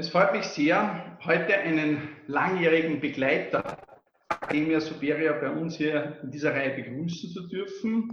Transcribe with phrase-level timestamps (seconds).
[0.00, 3.64] Es freut mich sehr, heute einen langjährigen Begleiter
[4.28, 8.08] Academia Superior bei uns hier in dieser Reihe begrüßen zu dürfen.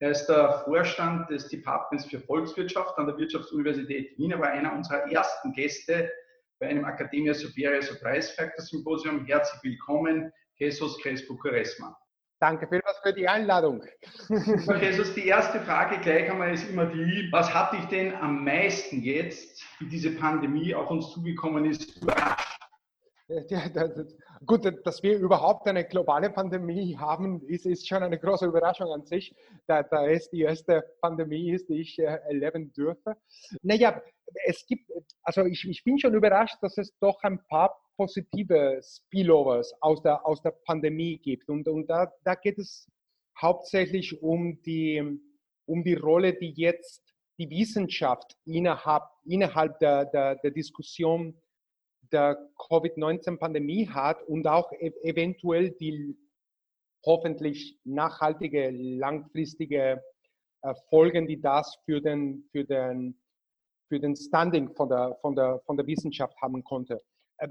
[0.00, 4.32] Er ist der Vorstand des Departments für Volkswirtschaft an der Wirtschaftsuniversität Wien.
[4.32, 6.12] Er war einer unserer ersten Gäste
[6.58, 9.24] bei einem Academia Superior Surprise Factor Symposium.
[9.24, 11.96] Herzlich willkommen, Jesus Crespo Curesma.
[12.38, 13.82] Danke vielmals für die Einladung.
[14.80, 19.02] Jesus, die erste Frage gleich einmal ist immer die, was hat dich denn am meisten
[19.02, 22.60] jetzt, wie diese Pandemie auf uns zugekommen ist, überrascht?
[23.48, 28.46] Ja, das, gut, dass wir überhaupt eine globale Pandemie haben, ist, ist schon eine große
[28.46, 29.34] Überraschung an sich,
[29.68, 33.16] da, da es die erste Pandemie ist, die ich äh, erleben dürfe.
[33.62, 34.02] Naja,
[34.46, 34.90] es gibt,
[35.22, 40.24] also ich, ich bin schon überrascht, dass es doch ein paar positive Spillovers aus der,
[40.26, 41.50] aus der Pandemie gibt.
[41.50, 42.88] Und, und da, da geht es
[43.38, 45.20] hauptsächlich um die,
[45.66, 47.02] um die Rolle, die jetzt
[47.38, 51.38] die Wissenschaft innerhalb, innerhalb der, der, der Diskussion
[52.10, 56.16] der Covid-19-Pandemie hat und auch e eventuell die
[57.04, 60.02] hoffentlich nachhaltige, langfristige
[60.62, 63.20] äh, Folgen, die das für den, für den,
[63.88, 67.02] für den Standing von der, von, der, von der Wissenschaft haben konnte.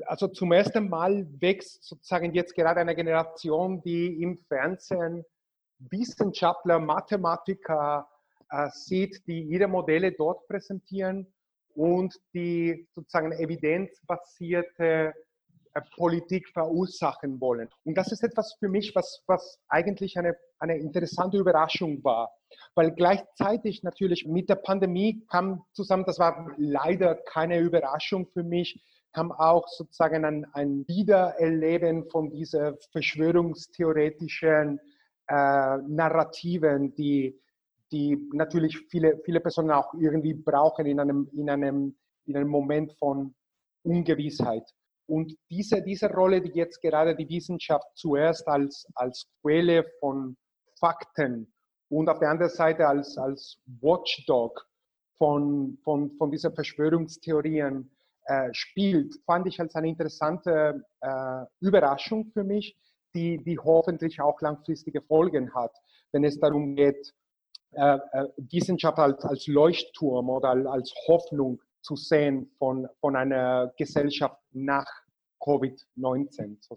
[0.06, 5.26] Also zum ersten Mal wächst sozusagen jetzt gerade eine Generation, die im Fernsehen
[5.80, 8.08] Wissenschaftler, Mathematiker
[8.52, 11.26] äh, sieht, die ihre Modelle dort präsentieren
[11.74, 15.14] und die sozusagen evidenzbasierte
[15.74, 17.70] äh, Politik verursachen wollen.
[17.84, 22.32] Und das ist etwas für mich, was, was eigentlich eine, eine interessante Überraschung war,
[22.76, 28.84] weil gleichzeitig natürlich mit der Pandemie kam zusammen, das war leider keine Überraschung für mich,
[29.14, 34.80] kam auch sozusagen ein, ein Wiedererleben von dieser verschwörungstheoretischen
[35.28, 37.40] äh, Narrativen, die
[37.92, 42.94] die natürlich viele, viele Personen auch irgendwie brauchen in einem, in einem, in einem Moment
[42.94, 43.34] von
[43.84, 44.64] Ungewissheit.
[45.08, 50.38] Und diese, diese Rolle, die jetzt gerade die Wissenschaft zuerst als, als Quelle von
[50.80, 51.52] Fakten
[51.90, 54.68] und auf der anderen Seite als, als Watchdog
[55.18, 57.90] von, von, von diesen Verschwörungstheorien
[58.30, 62.78] äh, spielt, fand ich als eine interessante äh, Überraschung für mich,
[63.16, 65.76] die, die hoffentlich auch langfristige Folgen hat,
[66.12, 67.12] wenn es darum geht,
[67.72, 74.40] äh, äh, Wissenschaft als, als Leuchtturm oder als Hoffnung zu sehen von, von einer Gesellschaft
[74.52, 74.88] nach
[75.42, 76.76] Covid-19 zu.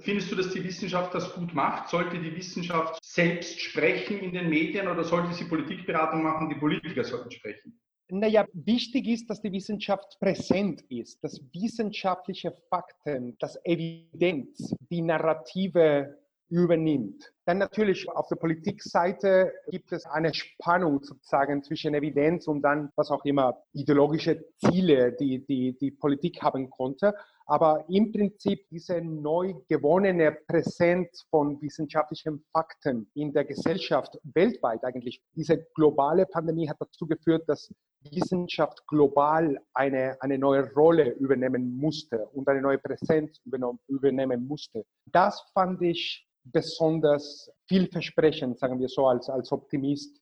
[0.00, 1.88] Findest du, dass die Wissenschaft das gut macht?
[1.88, 7.02] Sollte die Wissenschaft selbst sprechen in den Medien oder sollte sie Politikberatung machen, die Politiker
[7.02, 7.80] sollten sprechen?
[8.10, 16.18] Naja, wichtig ist, dass die Wissenschaft präsent ist, dass wissenschaftliche Fakten, dass Evidenz die Narrative
[16.50, 17.32] übernimmt.
[17.46, 23.10] Dann natürlich auf der Politikseite gibt es eine Spannung sozusagen zwischen Evidenz und dann, was
[23.10, 27.14] auch immer, ideologische Ziele, die die, die Politik haben konnte.
[27.46, 35.22] Aber im Prinzip diese neu gewonnene Präsenz von wissenschaftlichen Fakten in der Gesellschaft weltweit eigentlich,
[35.34, 37.72] diese globale Pandemie hat dazu geführt, dass
[38.10, 43.40] Wissenschaft global eine, eine neue Rolle übernehmen musste und eine neue Präsenz
[43.88, 44.84] übernehmen musste.
[45.06, 50.20] Das fand ich besonders vielversprechend, sagen wir so, als, als Optimist.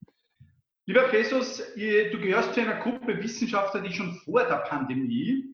[0.87, 5.53] Lieber Jesus, du gehörst zu einer Gruppe Wissenschaftler, die schon vor der Pandemie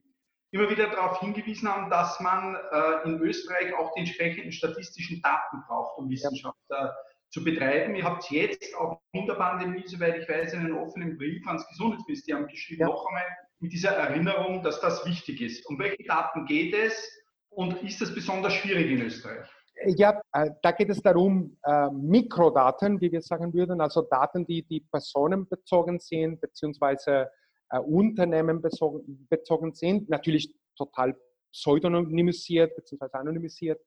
[0.51, 5.63] immer wieder darauf hingewiesen haben, dass man äh, in Österreich auch die entsprechenden statistischen Daten
[5.67, 6.87] braucht, um Wissenschaft äh,
[7.29, 7.95] zu betreiben.
[7.95, 12.47] Ihr habt jetzt auch in der Pandemie, soweit ich weiß, einen offenen Brief ans Gesundheitsministerium
[12.47, 12.87] geschrieben, ja.
[12.87, 13.25] noch einmal
[13.59, 15.65] mit dieser Erinnerung, dass das wichtig ist.
[15.67, 17.11] Um welche Daten geht es
[17.49, 19.47] und ist das besonders schwierig in Österreich?
[19.85, 24.63] Ja, äh, da geht es darum, äh, Mikrodaten, wie wir sagen würden, also Daten, die,
[24.63, 27.29] die personenbezogen sind, beziehungsweise
[27.69, 31.15] äh, unternehmenbezogen sind, natürlich total
[31.51, 33.81] pseudonymisiert, beziehungsweise anonymisiert,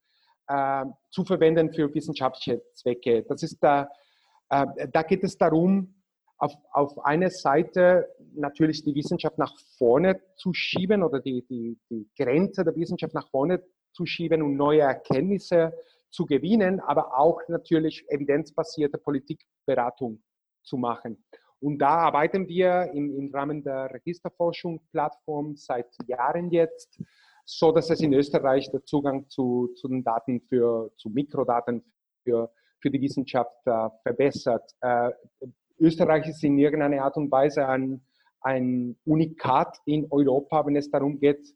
[0.47, 3.23] äh, zu verwenden für wissenschaftliche Zwecke.
[3.23, 3.89] Das ist da,
[4.49, 5.95] äh, da geht es darum,
[6.37, 12.09] auf, auf einer Seite natürlich die Wissenschaft nach vorne zu schieben oder die, die, die
[12.17, 13.63] Grenze der Wissenschaft nach vorne
[13.93, 15.73] zu schieben und neue Erkenntnisse
[16.09, 20.21] zu gewinnen, aber auch natürlich evidenzbasierte Politikberatung
[20.63, 21.23] zu machen.
[21.63, 27.01] Und da arbeiten wir im, im Rahmen der Registerforschung-Plattform seit Jahren jetzt,
[27.45, 31.81] so dass es in Österreich der Zugang zu, zu den Daten für, zu Mikrodaten
[32.23, 32.51] für,
[32.81, 34.75] für die Wissenschaft äh, verbessert.
[34.81, 35.11] Äh,
[35.79, 38.01] Österreich ist in irgendeiner Art und Weise ein,
[38.41, 41.47] ein Unikat in Europa, wenn es darum geht,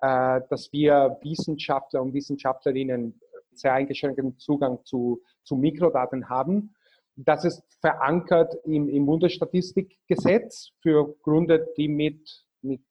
[0.00, 3.20] äh, dass wir Wissenschaftler und Wissenschaftlerinnen
[3.52, 6.74] sehr eingeschränkten Zugang zu, zu Mikrodaten haben.
[7.16, 12.82] Das ist verankert im, im Bundesstatistikgesetz für Gründe, die mit, mit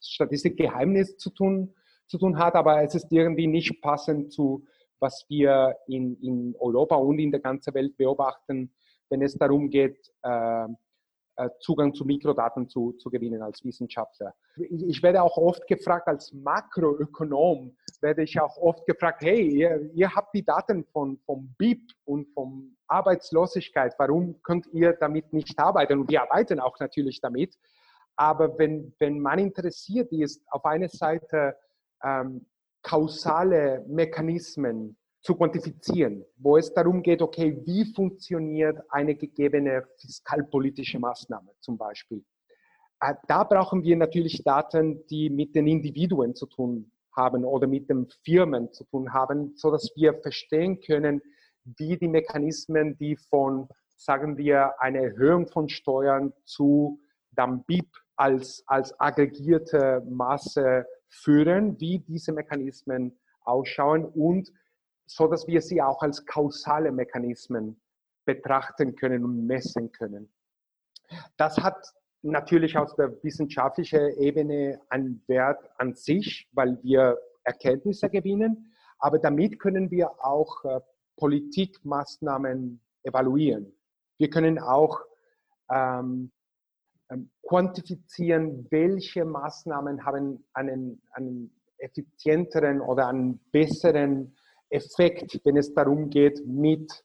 [0.00, 1.74] Statistikgeheimnis zu tun,
[2.06, 4.64] zu tun hat, aber es ist irgendwie nicht passend zu,
[4.98, 8.72] was wir in, in Europa und in der ganzen Welt beobachten,
[9.08, 10.66] wenn es darum geht, äh,
[11.40, 14.34] äh, Zugang zu Mikrodaten zu, zu gewinnen als Wissenschaftler.
[14.56, 20.14] Ich, werde auch oft gefragt, als Makroökonom werde ich auch oft gefragt, hey, ihr, ihr
[20.14, 26.00] habt die Daten von, vom BIP und von Arbeitslosigkeit, warum könnt ihr damit nicht arbeiten?
[26.00, 27.56] Und wir arbeiten auch natürlich damit.
[28.16, 31.56] Aber wenn, wenn man interessiert ist, auf einer Seite
[32.02, 32.46] ähm,
[32.82, 41.50] kausale Mechanismen zu quantifizieren, wo es darum geht, okay, wie funktioniert eine gegebene fiskalpolitische Maßnahme
[41.60, 42.24] zum Beispiel.
[43.00, 47.88] Äh, da brauchen wir natürlich Daten, die mit den Individuen zu tun haben oder mit
[47.90, 51.20] den Firmen zu tun haben, so dass wir verstehen können,
[51.64, 57.00] wie die Mechanismen, die von, sagen wir, einer Erhöhung von Steuern zu
[57.36, 64.50] dem BIP als, als aggregierte Masse führen, wie diese Mechanismen ausschauen und
[65.06, 67.80] so dass wir sie auch als kausale Mechanismen
[68.24, 70.32] betrachten können und messen können.
[71.36, 78.74] Das hat natürlich aus der wissenschaftlichen Ebene einen Wert an sich, weil wir Erkenntnisse gewinnen,
[78.98, 80.80] aber damit können wir auch äh,
[81.16, 83.72] Politikmaßnahmen evaluieren.
[84.18, 85.00] Wir können auch
[85.70, 86.30] ähm,
[87.10, 94.36] ähm quantifizieren, welche Maßnahmen haben einen, einen effizienteren oder einen besseren
[94.68, 97.04] Effekt, wenn es darum geht, mit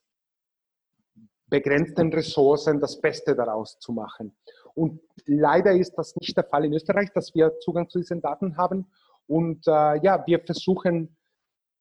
[1.48, 4.36] begrenzten Ressourcen das Beste daraus zu machen.
[4.76, 8.58] Und leider ist das nicht der Fall in Österreich, dass wir Zugang zu diesen Daten
[8.58, 8.86] haben.
[9.28, 11.16] Und äh, ja, wir versuchen,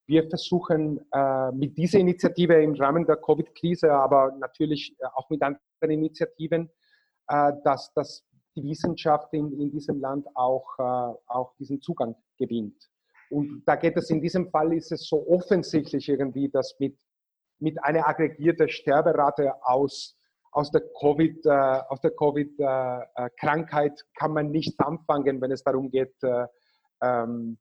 [0.07, 5.43] wir versuchen äh, mit dieser Initiative im Rahmen der Covid-Krise, aber natürlich äh, auch mit
[5.43, 6.71] anderen Initiativen,
[7.29, 8.25] äh, dass, dass
[8.57, 12.91] die Wissenschaft in, in diesem Land auch, äh, auch diesen Zugang gewinnt.
[13.31, 16.97] Und da geht es in diesem Fall, ist es so offensichtlich irgendwie, dass mit,
[17.59, 20.17] mit einer aggregierten Sterberate aus,
[20.55, 21.51] aus der Covid, äh,
[21.89, 26.47] aus der Covid-Krankheit äh, kann man nicht anfangen, wenn es darum geht, äh,
[27.03, 27.59] ähm,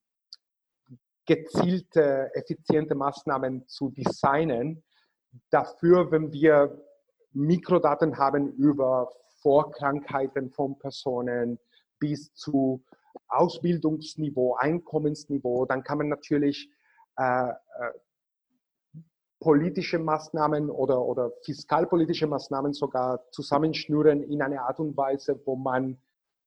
[1.25, 4.83] gezielte, effiziente Maßnahmen zu designen.
[5.49, 6.79] Dafür, wenn wir
[7.31, 9.09] Mikrodaten haben über
[9.41, 11.59] Vorkrankheiten von Personen
[11.97, 12.83] bis zu
[13.27, 16.69] Ausbildungsniveau, Einkommensniveau, dann kann man natürlich
[17.17, 17.53] äh, äh,
[19.43, 25.97] politische Maßnahmen oder, oder fiskalpolitische Maßnahmen sogar zusammenschnüren in eine Art und Weise, wo man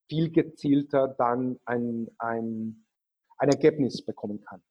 [0.09, 2.87] viel gezielter dann ein, ein,
[3.37, 4.63] ein Ergebnis bekommen kann.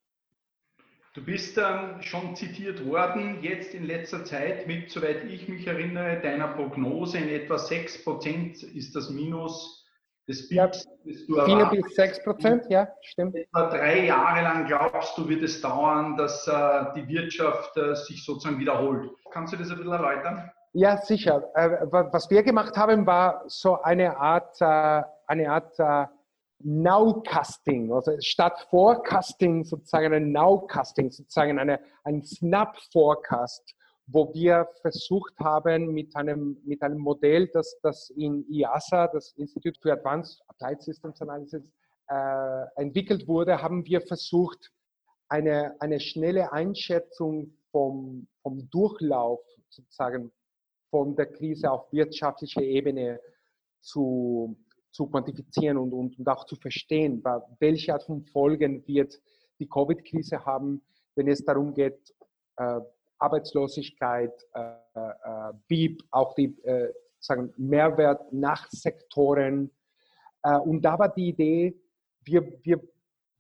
[1.14, 6.20] Du bist ähm, schon zitiert worden, jetzt in letzter Zeit mit, soweit ich mich erinnere,
[6.20, 9.85] deiner Prognose in etwa 6% ist das Minus
[10.26, 13.36] BIPs, ja, 4 bis 6 Prozent, ja, stimmt.
[13.36, 16.52] Etwa drei Jahre lang glaubst du, wird es dauern, dass äh,
[16.96, 19.12] die Wirtschaft äh, sich sozusagen wiederholt.
[19.32, 20.50] Kannst du das ein bisschen erläutern?
[20.74, 21.44] Ja, sicher.
[21.54, 26.06] Äh, was wir gemacht haben, war so eine Art, äh, eine Art äh,
[26.60, 33.76] Nowcasting, also statt Forecasting sozusagen ein Nowcasting, sozusagen eine, ein Snap-Forecast
[34.08, 39.80] wo wir versucht haben, mit einem, mit einem Modell, das, das in IASA, das Institute
[39.82, 41.72] for Advanced Applied Systems Analysis,
[42.10, 44.72] äh, entwickelt wurde, haben wir versucht,
[45.28, 50.32] eine, eine schnelle Einschätzung vom, vom Durchlauf sozusagen
[50.92, 53.20] von der Krise auf wirtschaftlicher Ebene
[53.82, 54.56] zu,
[54.92, 57.24] zu quantifizieren und, und, und auch zu verstehen,
[57.60, 59.20] welche Art von Folgen wird
[59.60, 60.84] die Covid-Krise haben,
[61.16, 62.14] wenn es darum geht,
[62.58, 62.80] äh,
[63.20, 64.60] Arbeitslosigkeit, äh,
[64.94, 69.72] äh, BIP, auch die äh, sagen Mehrwert nach Sektoren.
[70.44, 71.80] Äh, und da war die Idee,
[72.24, 72.82] wir, wir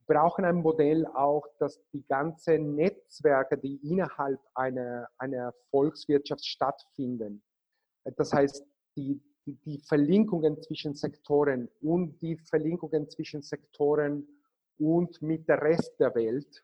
[0.08, 7.42] brauchen ein Modell auch, dass die ganzen Netzwerke, die innerhalb einer, einer Volkswirtschaft stattfinden,
[8.18, 8.64] das heißt,
[8.96, 14.28] die, die Verlinkungen zwischen Sektoren und die Verlinkungen zwischen Sektoren
[14.78, 16.64] und mit der Rest der Welt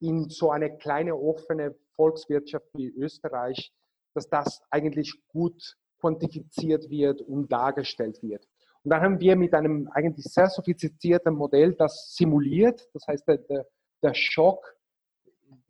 [0.00, 3.74] in so eine kleine offene Volkswirtschaft wie Österreich,
[4.14, 8.46] dass das eigentlich gut quantifiziert wird und dargestellt wird.
[8.82, 12.88] Und dann haben wir mit einem eigentlich sehr sophistizierten Modell das simuliert.
[12.94, 13.66] Das heißt, der,
[14.02, 14.64] der Schock,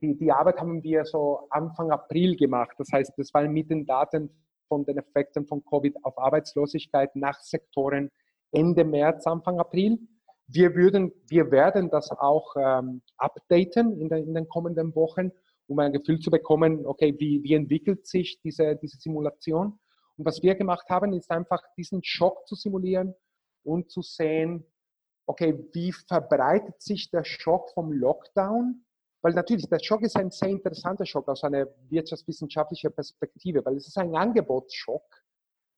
[0.00, 2.76] die, die Arbeit haben wir so Anfang April gemacht.
[2.78, 4.30] Das heißt, das war mit den Daten
[4.68, 8.08] von den Effekten von Covid auf Arbeitslosigkeit nach Sektoren
[8.52, 9.98] Ende März, Anfang April.
[10.46, 15.32] Wir, würden, wir werden das auch ähm, updaten in, der, in den kommenden Wochen
[15.70, 19.78] um ein Gefühl zu bekommen, okay, wie, wie entwickelt sich diese, diese Simulation.
[20.16, 23.14] Und was wir gemacht haben, ist einfach diesen Schock zu simulieren
[23.62, 24.66] und zu sehen,
[25.26, 28.84] okay, wie verbreitet sich der Schock vom Lockdown?
[29.22, 33.86] Weil natürlich, der Schock ist ein sehr interessanter Schock aus einer wirtschaftswissenschaftlichen Perspektive, weil es
[33.86, 35.04] ist ein Angebotsschock.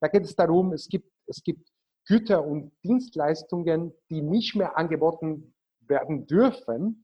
[0.00, 1.68] Da geht es darum, es gibt, es gibt
[2.06, 7.01] Güter und Dienstleistungen, die nicht mehr angeboten werden dürfen.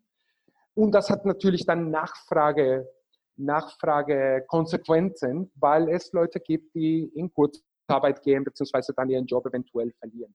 [0.79, 2.89] Und das hat natürlich dann Nachfrage,
[3.35, 10.33] Nachfragekonsequenzen, weil es Leute gibt, die in Kurzarbeit gehen, beziehungsweise dann ihren Job eventuell verlieren.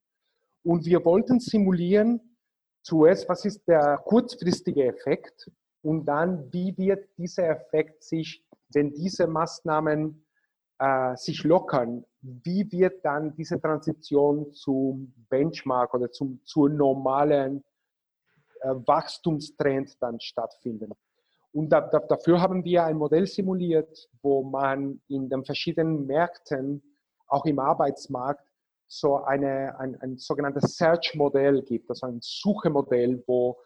[0.64, 2.20] Und wir wollten simulieren,
[2.82, 5.50] zuerst, was ist der kurzfristige Effekt
[5.82, 10.26] und dann, wie wird dieser Effekt sich, wenn diese Maßnahmen
[10.80, 17.64] äh, sich lockern, wie wird dann diese Transition zum Benchmark oder zum, zur normalen
[18.64, 20.94] Wachstumstrend dann stattfinden.
[21.52, 26.82] Und da, da, dafür haben wir ein Modell simuliert, wo man in den verschiedenen Märkten,
[27.28, 28.48] auch im Arbeitsmarkt,
[28.88, 33.58] so eine, ein, ein sogenanntes Search-Modell gibt, also ein Suchemodell, wo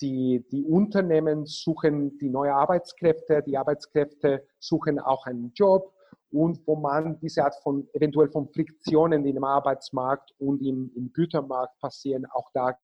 [0.00, 5.92] die, die Unternehmen suchen die neue Arbeitskräfte, die Arbeitskräfte suchen auch einen Job
[6.32, 11.78] und wo man diese Art von eventuell von Friktionen im Arbeitsmarkt und im, im Gütermarkt
[11.78, 12.76] passieren, auch da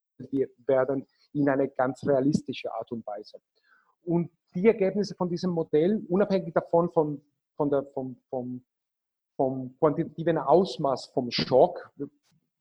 [0.66, 3.38] werden in eine ganz realistische Art und Weise.
[4.04, 7.22] Und die Ergebnisse von diesem Modell, unabhängig davon von,
[7.56, 8.64] von der, vom, vom,
[9.36, 11.92] vom quantitativen Ausmaß vom Schock,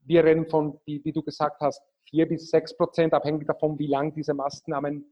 [0.02, 3.88] wir reden von, wie, wie du gesagt hast, vier bis sechs Prozent, abhängig davon, wie
[3.88, 5.06] lang diese Maßnahmen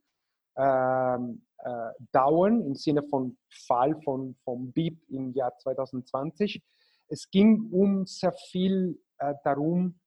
[0.57, 6.63] ähm, äh, dauern, im Sinne von Fall von, vom BIP im Jahr 2020.
[7.07, 9.99] Es ging um sehr viel äh, darum,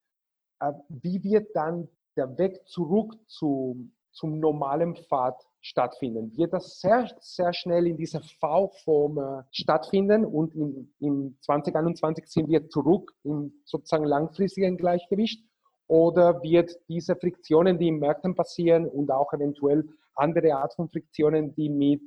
[0.59, 6.35] äh, wie wird dann der Weg zurück zu, zum normalen Pfad stattfinden.
[6.37, 12.49] Wird das sehr, sehr schnell in dieser V-Form äh, stattfinden und in, in 2021 sind
[12.49, 15.43] wir zurück im sozusagen langfristigen Gleichgewicht?
[15.87, 21.55] Oder wird diese Friktionen, die im Märkten passieren und auch eventuell andere Art von Friktionen,
[21.55, 22.03] die mit,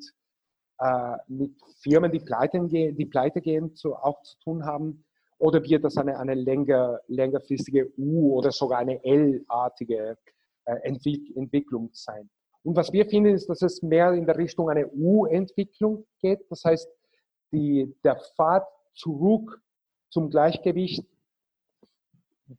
[0.78, 5.04] äh, mit Firmen, die pleite gehen, die pleite gehen zu, auch zu tun haben,
[5.42, 10.16] oder wird das eine, eine länger, längerfristige U- oder sogar eine L-artige
[10.66, 12.30] äh, Entwick Entwicklung sein?
[12.62, 16.48] Und was wir finden, ist, dass es mehr in der Richtung eine U-Entwicklung geht.
[16.48, 16.88] Das heißt,
[17.50, 19.60] die, der Pfad zurück
[20.10, 21.04] zum Gleichgewicht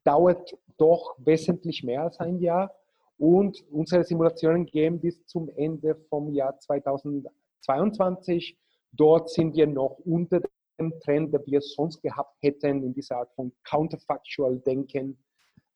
[0.03, 2.75] dauert doch wesentlich mehr als ein Jahr.
[3.17, 8.57] Und unsere Simulationen gehen bis zum Ende vom Jahr 2022.
[8.91, 10.41] Dort sind wir noch unter
[10.77, 15.17] Trend, den wir sonst gehabt hätten in dieser Art von counterfactual Denken,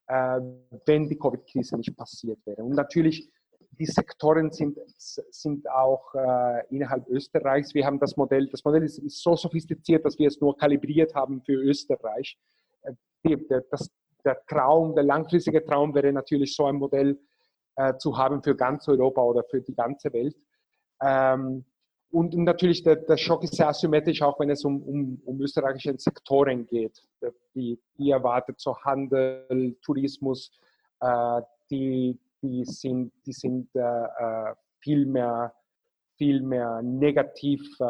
[0.06, 0.40] äh,
[0.86, 2.62] wenn die Covid-Krise nicht passiert wäre.
[2.62, 3.30] Und natürlich,
[3.72, 7.74] die Sektoren sind, sind auch äh, innerhalb Österreichs.
[7.74, 11.14] Wir haben das Modell, das Modell ist, ist, so sophistiziert, dass wir es nur kalibriert
[11.14, 12.38] haben für Österreich.
[12.82, 12.92] Äh,
[13.24, 13.90] die, das,
[14.24, 17.18] der Traum, der langfristige Traum wäre natürlich so ein Modell
[17.76, 20.36] äh, zu haben für ganz Europa oder für die ganze Welt.
[21.00, 21.64] Ähm,
[22.10, 25.98] und, natürlich, der, der, Schock ist sehr asymmetrisch, auch wenn es um, um, um österreichische
[25.98, 27.02] Sektoren geht.
[27.54, 30.50] Die, die erwartet so Handel, Tourismus,
[31.00, 35.52] äh, die, die sind, die sind äh, äh viel mehr
[36.18, 37.86] viel mehr negativ, äh,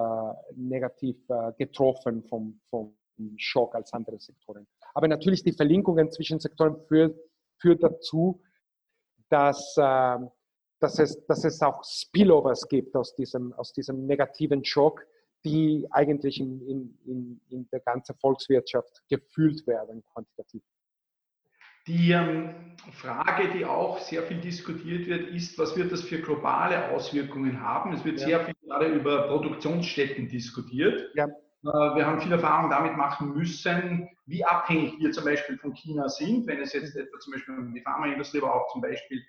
[0.55, 2.95] negativ äh, getroffen vom, vom
[3.37, 4.67] Schock als andere Sektoren.
[4.95, 7.19] Aber natürlich die Verlinkungen zwischen Sektoren führt,
[7.59, 8.41] führt dazu,
[9.31, 10.19] dass, äh,
[10.81, 15.05] dass, es, dass es auch Spillovers gibt aus diesem, aus diesem negativen Schock,
[15.45, 20.63] die eigentlich in, in, in, in der ganzen Volkswirtschaft gefühlt werden, quantitativ.
[21.87, 26.91] Die ähm, Frage, die auch sehr viel diskutiert wird, ist, was wird das für globale
[26.91, 27.95] Auswirkungen haben?
[27.95, 28.27] Es wird ja.
[28.27, 31.11] sehr viel gerade über Produktionsstätten diskutiert.
[31.15, 31.25] Ja.
[31.25, 36.09] Äh, wir haben viel Erfahrung damit machen müssen, wie abhängig wir zum Beispiel von China
[36.11, 39.23] sind, wenn es jetzt etwa zum Beispiel um die Pharmaindustrie, aber auch zum Beispiel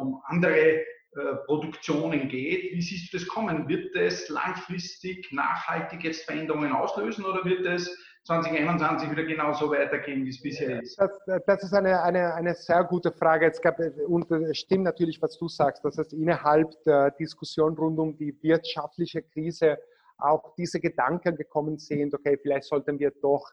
[0.00, 0.84] um andere
[1.18, 2.72] äh, Produktionen geht.
[2.74, 3.68] Wie siehst du das kommen?
[3.68, 10.28] Wird es langfristig nachhaltig jetzt Veränderungen auslösen oder wird es 2021 wieder genauso weitergehen, wie
[10.28, 11.00] es bisher ist?
[11.00, 13.46] Das, das ist eine, eine, eine sehr gute Frage.
[13.46, 17.98] Es gab, und es stimmt natürlich, was du sagst, dass es innerhalb der Diskussion rund
[17.98, 19.78] um die wirtschaftliche Krise
[20.18, 23.50] auch diese Gedanken gekommen sind, okay, vielleicht sollten wir doch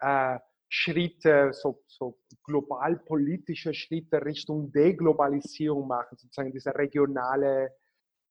[0.00, 0.38] äh,
[0.72, 7.72] Schritte, so, so global politische Schritte Richtung Deglobalisierung machen, sozusagen diese regionale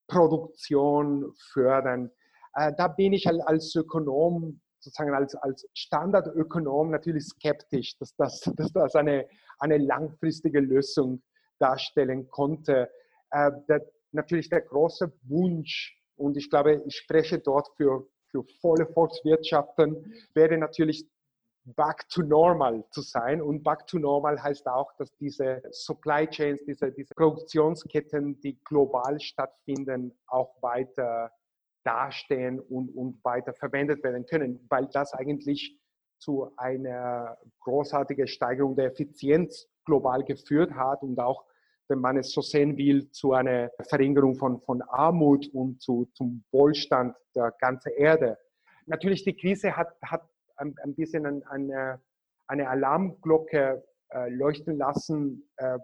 [0.08, 2.10] Produktion fördern.
[2.56, 8.72] Äh, da bin ich als Ökonom, sozusagen als, als Standardökonom natürlich skeptisch, dass das, dass
[8.72, 9.28] das eine,
[9.60, 11.22] eine langfristige Lösung
[11.60, 12.90] darstellen konnte.
[13.32, 18.88] Äh, der, natürlich der große Wunsch und ich glaube, ich spreche dort für, für volle
[18.88, 21.06] Volkswirtschaften, wäre natürlich
[21.76, 23.42] back to normal zu sein.
[23.42, 29.20] Und back to normal heißt auch, dass diese Supply Chains, diese, diese Produktionsketten, die global
[29.20, 31.32] stattfinden, auch weiter
[31.84, 35.80] dastehen und, und weiter verwendet werden können, weil das eigentlich
[36.20, 41.46] zu einer großartigen Steigerung der Effizienz global geführt hat und auch,
[41.88, 46.44] wenn man es so sehen will, zu einer Verringerung von, von Armut und zu, zum
[46.52, 48.38] Wohlstand der ganzen Erde.
[48.86, 50.28] Natürlich, die Krise hat, hat
[50.60, 52.02] ein, ein bisschen eine,
[52.48, 55.80] eine Alarmglocke äh, leuchten lassen, äh,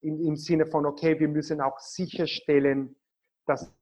[0.00, 2.96] in, im Sinne von, okay, wir müssen auch sicherstellen,
[3.46, 3.72] dass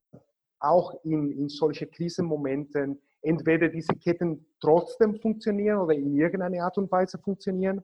[0.58, 6.90] auch in, in solche Krisenmomenten entweder diese Ketten trotzdem funktionieren oder in irgendeiner Art und
[6.92, 7.82] Weise funktionieren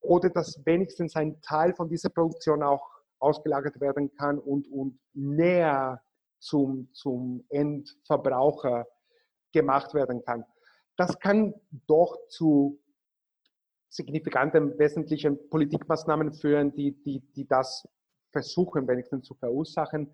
[0.00, 6.00] oder dass wenigstens ein Teil von dieser Produktion auch ausgelagert werden kann und, und näher
[6.38, 8.86] zum, zum Endverbraucher
[9.52, 10.44] gemacht werden kann.
[10.96, 11.54] Das kann
[11.86, 12.80] doch zu
[13.88, 17.88] signifikanten wesentlichen Politikmaßnahmen führen, die, die, die das
[18.32, 20.12] versuchen wenigstens zu verursachen.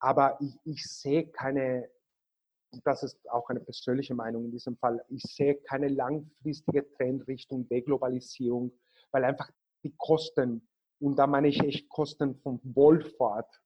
[0.00, 1.90] Aber ich, ich sehe keine,
[2.84, 7.68] das ist auch eine persönliche Meinung in diesem Fall, ich sehe keine langfristige Trend Richtung
[7.68, 8.72] Deglobalisierung,
[9.10, 9.50] weil einfach
[9.82, 10.66] die Kosten,
[11.00, 13.60] und da meine ich echt Kosten von Wohlfahrt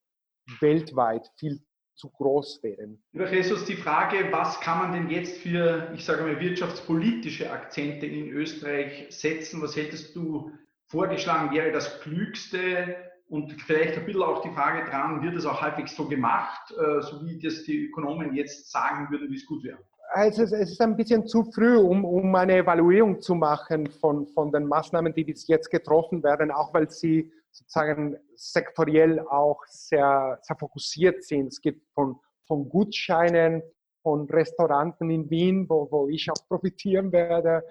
[0.60, 1.62] weltweit viel
[1.94, 3.02] zu groß wären.
[3.12, 8.06] Lieber Jesus, die Frage, was kann man denn jetzt für, ich sage mal, wirtschaftspolitische Akzente
[8.06, 9.62] in Österreich setzen?
[9.62, 10.50] Was hättest du
[10.86, 12.96] vorgeschlagen, wäre das Klügste?
[13.28, 17.00] Und vielleicht ein bisschen auch die Frage dran, wird es auch halbwegs so gemacht, äh,
[17.00, 19.78] so wie das die Ökonomen jetzt sagen würden, wie es gut wäre?
[20.14, 24.52] Also es ist ein bisschen zu früh, um, um eine Evaluierung zu machen von, von
[24.52, 30.56] den Maßnahmen, die bis jetzt getroffen werden, auch weil sie sozusagen sektoriell auch sehr, sehr
[30.56, 31.46] fokussiert sind.
[31.48, 33.62] Es gibt von, von Gutscheinen,
[34.02, 37.62] von Restauranten in Wien, wo, wo ich auch profitieren werde,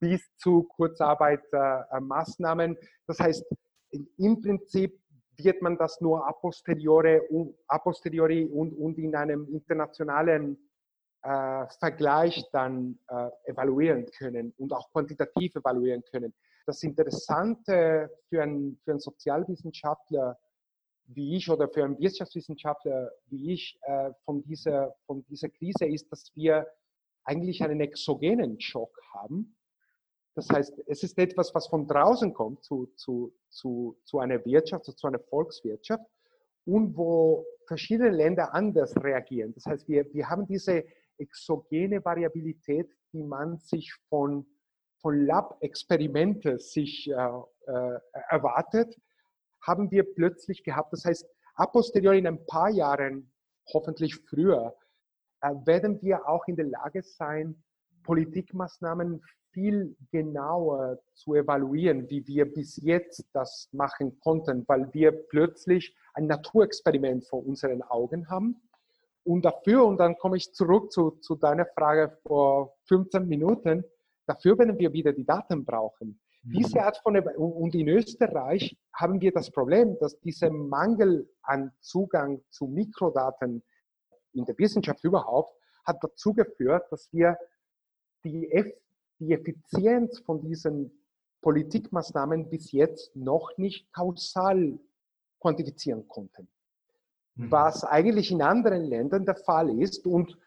[0.00, 2.76] bis zu Kurzarbeitermaßnahmen.
[3.06, 3.44] Das heißt,
[4.18, 4.98] im Prinzip
[5.36, 7.20] wird man das nur a posteriori,
[7.68, 10.58] a posteriori und, und in einem internationalen
[11.22, 16.34] äh, Vergleich dann äh, evaluieren können und auch quantitativ evaluieren können.
[16.70, 20.38] Das Interessante für einen, für einen Sozialwissenschaftler
[21.06, 26.12] wie ich oder für einen Wirtschaftswissenschaftler wie ich äh, von, dieser, von dieser Krise ist,
[26.12, 26.68] dass wir
[27.24, 29.56] eigentlich einen exogenen Schock haben.
[30.36, 34.84] Das heißt, es ist etwas, was von draußen kommt zu, zu, zu, zu einer Wirtschaft,
[34.84, 36.06] zu einer Volkswirtschaft
[36.66, 39.52] und wo verschiedene Länder anders reagieren.
[39.54, 40.84] Das heißt, wir, wir haben diese
[41.18, 44.46] exogene Variabilität, die man sich von,
[45.00, 48.96] von Lab-Experimente sich äh, äh, erwartet,
[49.62, 50.92] haben wir plötzlich gehabt.
[50.92, 53.32] Das heißt, a posteriori in ein paar Jahren,
[53.72, 54.74] hoffentlich früher,
[55.40, 57.62] äh, werden wir auch in der Lage sein,
[58.04, 65.94] Politikmaßnahmen viel genauer zu evaluieren, wie wir bis jetzt das machen konnten, weil wir plötzlich
[66.14, 68.62] ein Naturexperiment vor unseren Augen haben.
[69.24, 73.84] Und dafür, und dann komme ich zurück zu, zu deiner Frage vor 15 Minuten,
[74.30, 76.20] dafür werden wir wieder die Daten brauchen.
[76.42, 76.52] Mhm.
[76.52, 82.40] Diese Art von, und in Österreich haben wir das Problem, dass dieser Mangel an Zugang
[82.50, 83.62] zu Mikrodaten
[84.32, 87.36] in der Wissenschaft überhaupt hat dazu geführt, dass wir
[88.24, 88.48] die
[89.18, 90.90] die Effizienz von diesen
[91.42, 94.78] Politikmaßnahmen bis jetzt noch nicht kausal
[95.40, 96.48] quantifizieren konnten.
[97.34, 97.50] Mhm.
[97.50, 100.06] Was eigentlich in anderen Ländern der Fall ist.
[100.06, 100.38] Und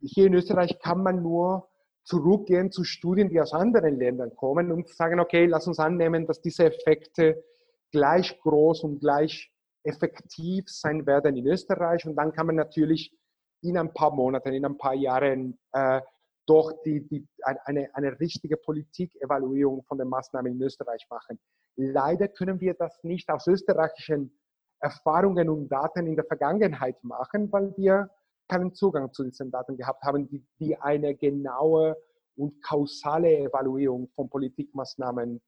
[0.00, 1.69] hier in Österreich kann man nur
[2.10, 6.40] zurückgehen zu Studien, die aus anderen Ländern kommen und sagen, okay, lass uns annehmen, dass
[6.40, 7.44] diese Effekte
[7.92, 9.52] gleich groß und gleich
[9.84, 12.04] effektiv sein werden in Österreich.
[12.06, 13.16] Und dann kann man natürlich
[13.62, 16.00] in ein paar Monaten, in ein paar Jahren äh,
[16.46, 21.38] doch die, die, eine, eine richtige Politikevaluierung von den Maßnahmen in Österreich machen.
[21.76, 24.36] Leider können wir das nicht aus österreichischen
[24.80, 28.10] Erfahrungen und Daten in der Vergangenheit machen, weil wir
[28.50, 31.96] keinen Zugang zu diesen Daten gehabt haben, die, die eine genaue
[32.36, 35.40] und kausale Evaluierung von Politikmaßnahmen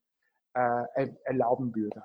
[0.54, 2.02] äh, erlauben würde.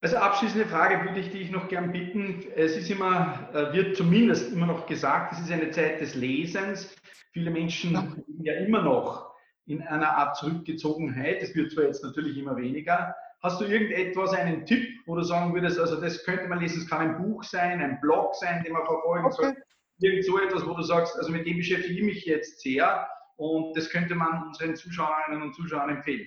[0.00, 2.44] Also abschließende Frage würde ich dich noch gern bitten.
[2.54, 6.94] Es ist immer, äh, wird zumindest immer noch gesagt, es ist eine Zeit des Lesens.
[7.32, 7.96] Viele Menschen
[8.26, 9.34] sind ja immer noch
[9.66, 11.42] in einer Art Zurückgezogenheit.
[11.42, 13.14] Es wird zwar jetzt natürlich immer weniger.
[13.42, 16.88] Hast du irgendetwas, einen Tipp, wo du sagen würdest, also das könnte man lesen, es
[16.88, 19.36] kann ein Buch sein, ein Blog sein, den man verfolgen okay.
[19.36, 19.56] soll.
[20.00, 23.76] Irgend so etwas, wo du sagst, also mit dem beschäftige ich mich jetzt sehr und
[23.76, 26.26] das könnte man unseren Zuschauerinnen und Zuschauern empfehlen.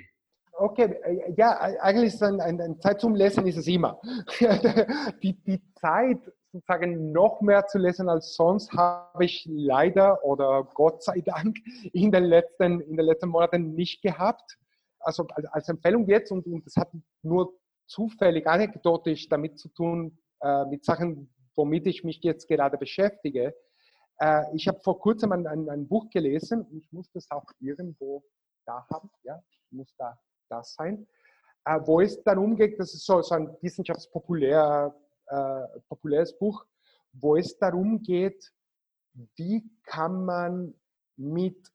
[0.53, 0.95] Okay,
[1.37, 3.99] ja, eigentlich ist ein, ein, Zeit zum Lesen ist es immer.
[5.23, 6.19] die, die Zeit
[6.51, 11.57] sozusagen noch mehr zu lesen als sonst habe ich leider oder Gott sei Dank
[11.93, 14.57] in den letzten, in den letzten Monaten nicht gehabt.
[14.99, 16.91] Also als Empfehlung jetzt und, und das hat
[17.23, 17.53] nur
[17.87, 23.55] zufällig anekdotisch damit zu tun, äh, mit Sachen, womit ich mich jetzt gerade beschäftige.
[24.19, 28.23] Äh, ich habe vor kurzem ein, ein, ein, Buch gelesen, ich muss das auch irgendwo
[28.65, 31.07] da haben, ja, muss da das sein,
[31.65, 34.95] äh, wo es darum geht, das ist so, so ein wissenschaftspopulär
[35.27, 36.65] äh, populäres Buch,
[37.13, 38.51] wo es darum geht,
[39.35, 40.73] wie kann man
[41.17, 41.71] mit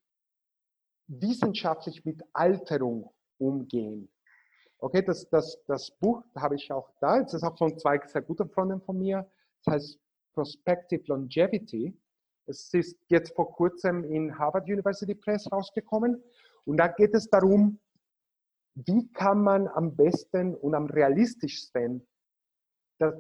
[1.09, 4.11] wissenschaftlich mit Alterung umgehen.
[4.79, 7.21] Okay, das, das, das Buch habe ich auch da.
[7.21, 9.29] Es ist auch von zwei sehr guten Freunden von mir.
[9.67, 10.01] Das heißt
[10.33, 11.99] Prospective Longevity.
[12.47, 16.23] Es ist jetzt vor kurzem in Harvard University Press rausgekommen.
[16.65, 17.81] Und da geht es darum,
[18.75, 22.07] wie kann man am besten und am realistischsten
[22.99, 23.15] das,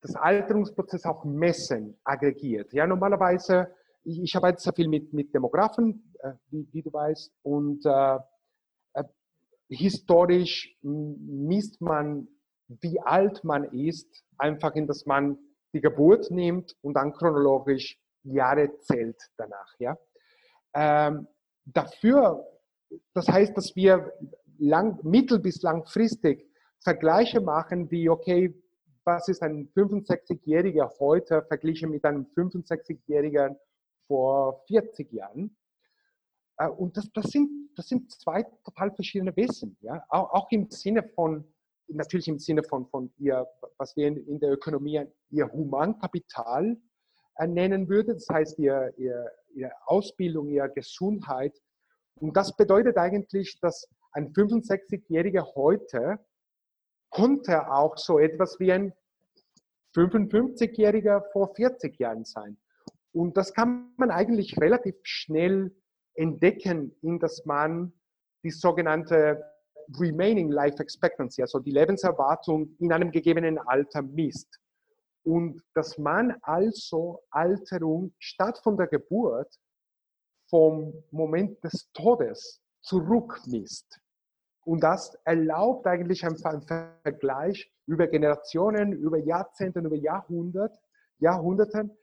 [0.00, 2.72] das Alterungsprozess auch messen, aggregiert.
[2.72, 7.32] Ja, normalerweise, ich, ich arbeite sehr viel mit, mit Demografen, äh, wie, wie, du weißt,
[7.42, 8.18] und äh,
[8.94, 9.04] äh,
[9.68, 12.28] historisch misst man,
[12.68, 15.38] wie alt man ist, einfach in dass man
[15.74, 19.74] die Geburt nimmt und dann chronologisch Jahre zählt danach.
[19.78, 19.98] Ja?
[20.74, 21.26] Ähm,
[21.64, 22.46] dafür,
[23.12, 24.12] das heißt, dass wir
[24.58, 26.48] lang, mittel- bis langfristig
[26.80, 28.54] Vergleiche machen, wie, okay,
[29.04, 33.56] was ist ein 65-Jähriger heute verglichen mit einem 65-Jährigen
[34.06, 35.56] vor 40 Jahren.
[36.58, 39.76] Äh, und das, das, sind, das sind zwei total verschiedene Wesen.
[39.80, 40.04] Ja?
[40.08, 41.52] Auch, auch im Sinne von,
[41.88, 43.46] natürlich im Sinne von, von ihr,
[43.78, 46.76] was wir in, in der Ökonomie ihr Humankapital
[47.36, 51.54] äh, nennen würden, das heißt ihr, ihr, ihre Ausbildung, ihre Gesundheit.
[52.20, 56.18] Und das bedeutet eigentlich, dass ein 65-Jähriger heute
[57.10, 58.92] konnte auch so etwas wie ein
[59.94, 62.56] 55-Jähriger vor 40 Jahren sein.
[63.12, 65.74] Und das kann man eigentlich relativ schnell
[66.14, 67.92] entdecken, in dass man
[68.42, 69.44] die sogenannte
[69.98, 74.60] Remaining Life Expectancy, also die Lebenserwartung in einem gegebenen Alter misst.
[75.22, 79.58] Und dass man also Alterung statt von der Geburt
[80.48, 84.00] vom Moment des Todes zurückmisst.
[84.64, 90.78] Und das erlaubt eigentlich einen Vergleich über Generationen, über Jahrzehnte, über Jahrhundert,
[91.18, 91.96] Jahrhunderten,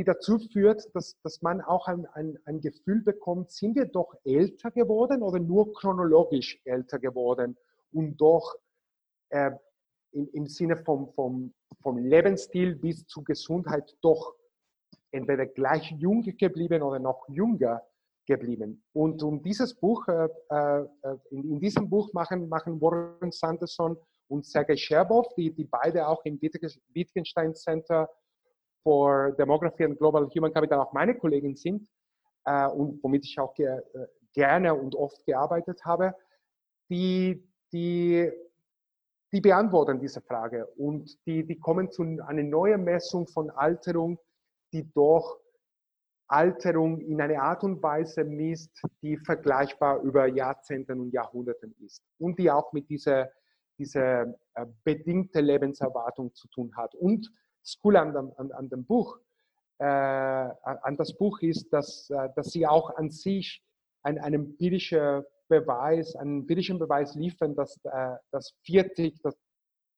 [0.00, 4.14] die dazu führt, dass, dass man auch ein, ein, ein Gefühl bekommt, sind wir doch
[4.24, 7.58] älter geworden oder nur chronologisch älter geworden
[7.92, 8.56] und doch
[9.28, 9.50] äh,
[10.12, 14.36] im, im Sinne vom, vom, vom Lebensstil bis zur Gesundheit doch
[15.10, 17.82] entweder gleich jung geblieben oder noch jünger
[18.24, 18.82] geblieben.
[18.94, 20.86] Und um dieses Buch, äh, äh,
[21.28, 26.24] in, in, diesem Buch machen, machen Warren Sanderson und Sergei Scherbow, die, die beide auch
[26.24, 28.08] im Wittgenstein Center
[28.82, 31.88] for Demography and Global Human Capital auch meine Kollegen sind
[32.44, 36.14] äh, und womit ich auch ge äh, gerne und oft gearbeitet habe,
[36.88, 38.30] die, die,
[39.32, 44.18] die beantworten diese Frage und die, die kommen zu einer neuen Messung von Alterung,
[44.72, 45.40] die doch
[46.28, 52.38] Alterung in einer Art und Weise misst, die vergleichbar über Jahrzehnte und Jahrhunderten ist und
[52.38, 53.30] die auch mit dieser,
[53.78, 54.22] dieser
[54.54, 56.94] äh, bedingte Lebenserwartung zu tun hat.
[56.94, 57.32] Und
[57.70, 59.18] das Coole an, an, an dem Buch,
[59.78, 63.62] äh, an das Buch ist, dass, äh, dass sie auch an sich
[64.02, 69.36] ein, einen empirischen Beweis, einen empirischen Beweis liefern, dass äh, das 40 das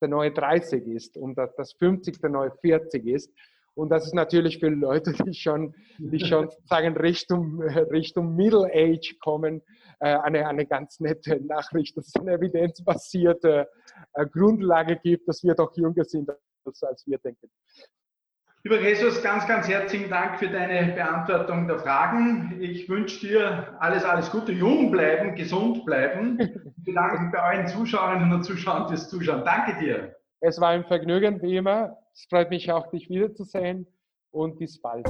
[0.00, 3.32] der neue 30 ist und dass das 50 der neue 40 ist.
[3.74, 9.16] Und das ist natürlich für Leute, die schon, die schon sagen, Richtung, Richtung Middle Age
[9.20, 9.62] kommen,
[10.00, 13.68] äh, eine, eine ganz nette Nachricht, dass es eine evidenzbasierte
[14.14, 16.30] äh, Grundlage gibt, dass wir doch jünger sind,
[16.64, 17.50] als wir denken.
[18.64, 22.58] Lieber Jesus, ganz, ganz herzlichen Dank für deine Beantwortung der Fragen.
[22.60, 26.38] Ich wünsche dir alles, alles Gute, jung bleiben, gesund bleiben.
[26.38, 29.44] Ich bedanke mich bei allen Zuschauerinnen und Zuschauern fürs Zuschauen.
[29.44, 30.14] Danke dir.
[30.40, 31.98] Es war ein Vergnügen, wie immer.
[32.12, 33.86] Es freut mich auch, dich wiederzusehen
[34.30, 35.08] und bis bald.